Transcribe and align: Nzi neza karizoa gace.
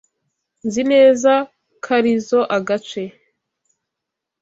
Nzi 0.65 0.81
neza 0.91 1.31
karizoa 1.85 2.57
gace. 2.67 3.03